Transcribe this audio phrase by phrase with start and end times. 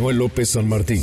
[0.00, 1.00] Manuel López San Martín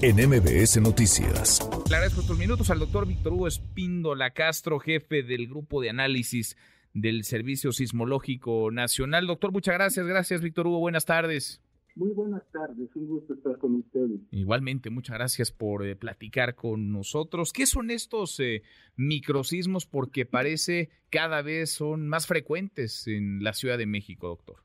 [0.00, 1.60] en MBS Noticias.
[1.90, 6.56] Le agradezco estos minutos al doctor Víctor Hugo Espíndola Castro, jefe del grupo de análisis
[6.94, 9.26] del Servicio Sismológico Nacional.
[9.26, 10.06] Doctor, muchas gracias.
[10.06, 10.78] Gracias, Víctor Hugo.
[10.78, 11.60] Buenas tardes.
[11.94, 14.18] Muy buenas tardes, un gusto estar con ustedes.
[14.30, 17.52] Igualmente, muchas gracias por eh, platicar con nosotros.
[17.52, 18.62] ¿Qué son estos eh,
[18.96, 19.84] microsismos?
[19.84, 24.62] Porque parece cada vez son más frecuentes en la Ciudad de México, doctor.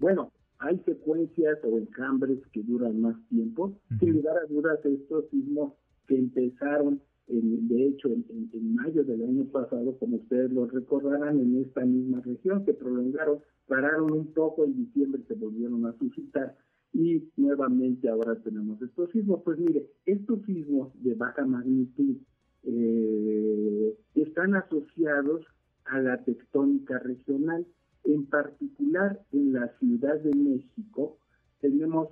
[0.00, 0.32] Bueno,
[0.62, 3.76] hay secuencias o encambres que duran más tiempo.
[3.98, 5.74] Sin lugar a dudas, estos sismos
[6.06, 11.84] que empezaron, de hecho, en, mayo del año pasado, como ustedes lo recordarán, en esta
[11.84, 16.56] misma región, se prolongaron, pararon un poco, en diciembre se volvieron a suscitar
[16.92, 19.42] y nuevamente ahora tenemos estos sismos.
[19.44, 22.16] Pues mire, estos sismos de baja magnitud
[22.64, 25.44] eh, están asociados
[25.86, 27.66] a la tectónica regional.
[28.04, 31.18] En particular, en la Ciudad de México
[31.60, 32.08] tenemos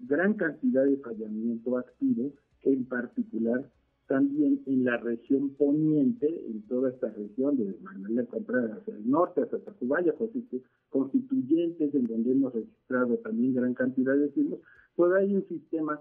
[0.00, 2.32] gran cantidad de fallamiento activo,
[2.62, 3.68] en particular
[4.06, 9.42] también en la región poniente, en toda esta región de Manuel Contreras hacia el norte,
[9.42, 10.14] hasta Tacubaya,
[10.90, 14.60] constituyentes, en donde hemos registrado también gran cantidad de sismos,
[14.94, 16.00] pues hay un sistema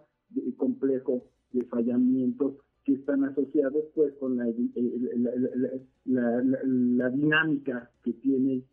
[0.57, 4.45] complejo de fallamientos que están asociados pues con la,
[6.05, 8.63] la dinámica que tiene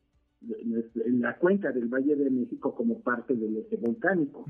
[1.04, 4.46] en la cuenca del Valle de México como parte del eje volcánico.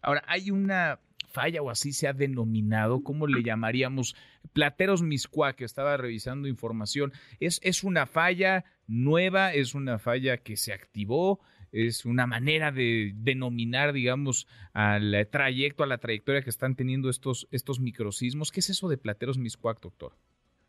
[0.00, 0.98] Ahora, hay una
[1.32, 4.14] falla o así se ha denominado, ¿cómo le llamaríamos?
[4.52, 7.12] Plateros Miscuá, que estaba revisando información.
[7.40, 9.54] ¿Es, ¿Es una falla nueva?
[9.54, 11.40] ¿Es una falla que se activó?
[11.72, 17.48] ¿Es una manera de denominar, digamos, al trayecto, a la trayectoria que están teniendo estos,
[17.50, 18.52] estos microsismos?
[18.52, 20.12] ¿Qué es eso de Plateros Miscuac, doctor?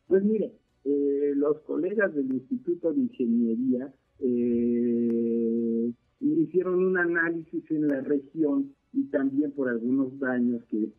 [0.08, 0.54] Pues mire,
[0.86, 9.06] eh, los colegas del Instituto de Ingeniería eh, hicieron un análisis en la región y
[9.06, 10.90] también por algunos daños que,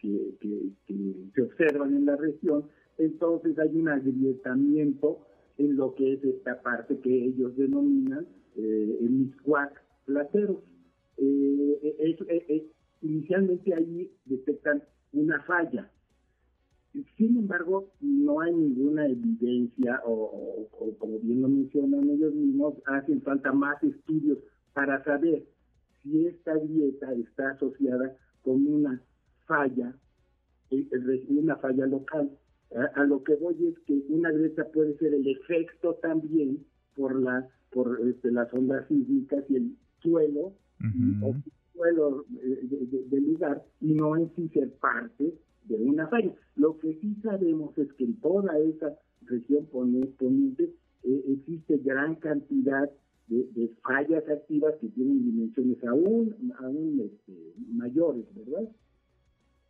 [1.35, 2.65] se observan en la región.
[2.99, 5.19] Entonces hay un agrietamiento
[5.59, 8.27] en lo que es esta parte que ellos denominan
[8.57, 10.59] eh, el miscuac plateros.
[13.03, 14.83] inicialmente ahí detectan
[15.13, 15.91] una falla,
[17.17, 20.69] sin embargo, no hay ninguna evidencia, o,
[20.99, 24.39] como bien lo mencionan ellos mismos, hacen falta más estudios
[24.73, 25.45] para saber
[26.03, 29.03] si esta grieta está asociada con una
[29.47, 29.97] falla,
[30.71, 30.89] eh,
[31.29, 32.31] una falla local.
[32.95, 36.65] A, lo que voy es que una grieta puede ser el efecto también
[36.97, 40.53] por la por este, las ondas sísmicas y el suelo,
[41.23, 41.35] o
[41.73, 46.33] suelo eh, del lugar, y no en sí ser parte de una falla.
[46.57, 52.91] Lo que sí sabemos es que en toda esa región poniente eh, existe gran cantidad
[53.27, 58.69] de, fallas activas que tienen dimensiones aún, aún este, mayores, ¿verdad?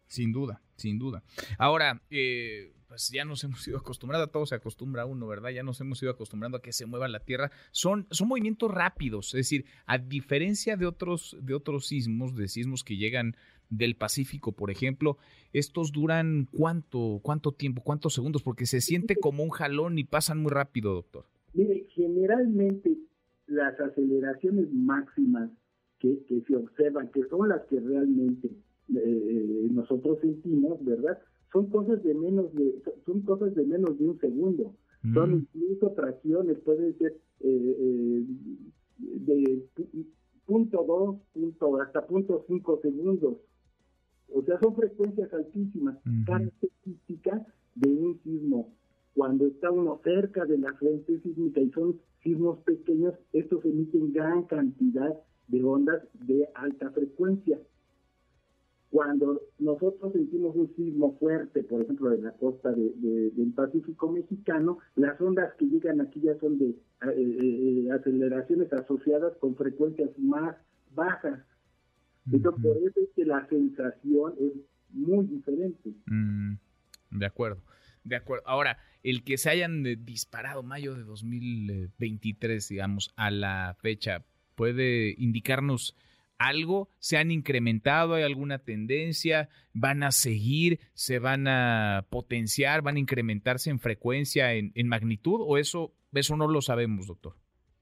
[0.07, 1.23] Sin duda, sin duda.
[1.59, 5.51] Ahora, eh, pues ya nos hemos ido acostumbrando, a todo se acostumbra a uno, ¿verdad?
[5.51, 7.51] Ya nos hemos ido acostumbrando a que se mueva la Tierra.
[7.71, 12.85] Son, son movimientos rápidos, es decir, a diferencia de otros, de otros sismos, de sismos
[12.85, 13.37] que llegan
[13.71, 15.19] del Pacífico, por ejemplo,
[15.53, 20.43] estos duran cuánto, cuánto tiempo, cuántos segundos, porque se siente como un jalón y pasan
[20.43, 21.25] muy rápido, doctor.
[21.55, 22.97] Mire, generalmente
[23.47, 25.51] las aceleraciones máximas
[25.99, 28.51] que, se observan, que son las que realmente
[28.95, 31.19] eh, nosotros sentimos, ¿verdad?
[31.53, 34.75] Son cosas de menos de, son cosas de menos de un segundo.
[35.13, 35.47] Son mm.
[35.55, 38.25] incluso tracciones, pueden ser eh, eh,
[38.99, 39.63] de
[40.47, 43.37] punto dos, punto, hasta punto cinco segundos.
[44.33, 45.97] O sea, son frecuencias altísimas,
[46.27, 47.47] características
[47.77, 48.73] de un sismo.
[49.15, 54.43] Cuando está uno cerca de la frente sísmica y son sismos pequeños, estos emiten gran
[54.45, 55.15] cantidad
[55.49, 57.61] de ondas de alta frecuencia.
[58.95, 65.21] Cuando nosotros sentimos un sismo fuerte, por ejemplo, en la costa del Pacífico mexicano, las
[65.21, 70.55] ondas que llegan aquí ya son de eh, eh, eh, aceleraciones asociadas con frecuencias más
[70.95, 71.41] bajas.
[72.31, 74.53] Entonces, por eso es que la sensación es
[74.91, 75.91] muy diferente.
[76.07, 76.55] Mm,
[77.19, 77.65] de acuerdo.
[78.05, 78.45] De acuerdo.
[78.47, 84.25] Ahora, el que se hayan disparado mayo de 2023, digamos, a la fecha,
[84.55, 85.97] ¿puede indicarnos
[86.49, 86.89] algo?
[86.99, 88.15] ¿Se han incrementado?
[88.15, 89.49] ¿Hay alguna tendencia?
[89.73, 90.81] ¿Van a seguir?
[90.95, 92.83] ¿Se van a potenciar?
[92.83, 95.41] ¿Van a incrementarse en frecuencia, en, magnitud?
[95.41, 97.35] ¿O eso, eso no lo sabemos, doctor?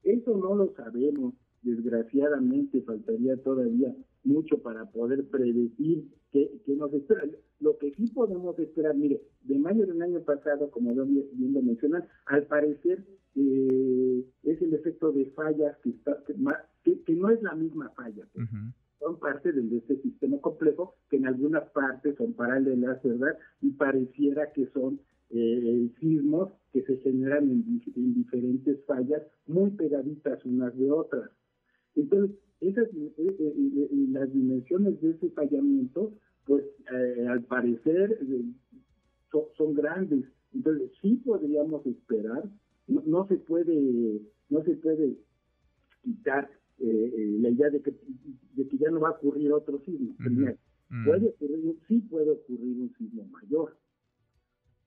[0.03, 1.33] Eso no lo sabemos
[1.63, 7.23] desgraciadamente faltaría todavía mucho para poder predecir qué, nos espera.
[7.63, 11.61] Lo que sí podemos esperar, mire, de mayo del año pasado, como yo bien lo
[11.61, 13.05] mencionan, al parecer
[13.35, 18.27] eh, es el efecto de fallas que, está, que, no es la misma falla.
[18.33, 18.47] Pues.
[18.99, 23.37] Son parte de este sistema complejo que en algunas partes son paralelas, ¿verdad?
[23.61, 24.99] Y pareciera que son
[25.29, 31.29] eh, sismos que se generan en, diferentes fallas muy pegaditas unas de otras.
[31.95, 36.13] Entonces, esas, eh, eh, las dimensiones de ese fallamiento,
[36.93, 38.19] pues al parecer
[39.57, 40.25] son, grandes.
[40.53, 42.43] Entonces, sí podríamos esperar,
[42.87, 45.17] no, se puede, no se puede
[46.03, 47.95] quitar la idea de que,
[48.55, 50.15] de que ya no va a ocurrir otro sismo.
[51.05, 53.75] puede ocurrir, sí puede ocurrir un sismo mayor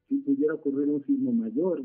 [0.09, 1.83] si pudiera ocurrir un sismo mayor,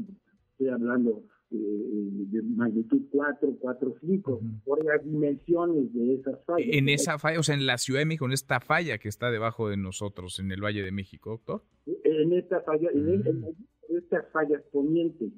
[0.51, 6.69] estoy hablando eh, de magnitud 4, 4, 5, por las dimensiones de esas fallas.
[6.71, 9.29] En esa falla, o sea, en la Ciudad de México, en esta falla que está
[9.29, 11.63] debajo de nosotros, en el Valle de México, doctor.
[12.03, 13.43] En esta falla, en,
[13.89, 15.31] estas fallas ponientes,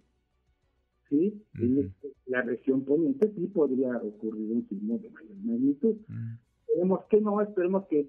[1.10, 1.42] ¿sí?
[1.60, 1.94] En
[2.28, 5.96] la región poniente sí podría ocurrir un sismo de mayor magnitud.
[6.68, 8.08] Esperemos que no, esperemos que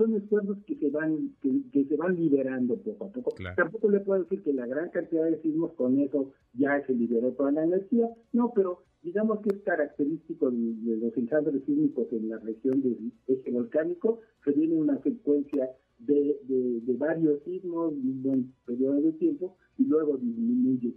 [0.00, 3.34] son esfuerzos que se van que, se van liberando poco a poco.
[3.54, 7.32] Tampoco le puedo decir que la gran cantidad de sismos con eso ya se liberó
[7.32, 12.38] toda la energía, no, pero digamos que es característico de, los enjambres sísmicos en la
[12.38, 19.02] región del eje volcánico, se viene una secuencia de, de, varios sismos en un periodo
[19.02, 20.94] de tiempo y luego disminuye.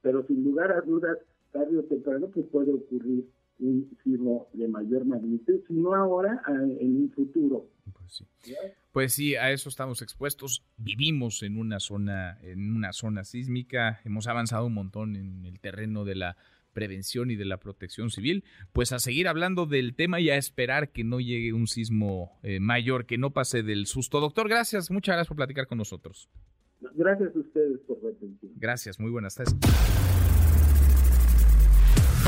[0.00, 1.18] Pero sin lugar a dudas,
[1.52, 3.26] tarde o temprano pues puede ocurrir
[3.60, 7.66] un sismo de mayor magnitud, sino ahora en un futuro.
[8.08, 8.54] Pues sí.
[8.92, 9.36] pues sí.
[9.36, 10.64] a eso estamos expuestos.
[10.76, 16.04] Vivimos en una zona, en una zona sísmica, hemos avanzado un montón en el terreno
[16.04, 16.36] de la
[16.72, 20.90] prevención y de la protección civil, pues a seguir hablando del tema y a esperar
[20.90, 24.20] que no llegue un sismo eh, mayor, que no pase del susto.
[24.20, 26.28] Doctor, gracias, muchas gracias por platicar con nosotros.
[26.94, 28.52] Gracias a ustedes por la atención.
[28.56, 29.56] Gracias, muy buenas tardes